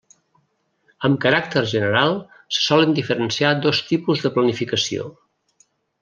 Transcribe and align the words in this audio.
Amb 1.09 1.19
caràcter 1.25 1.61
general 1.73 2.15
se 2.57 2.63
solen 2.69 2.95
diferenciar 3.03 3.51
dos 3.69 3.83
tipus 3.93 4.23
de 4.27 4.33
planificació. 4.39 5.05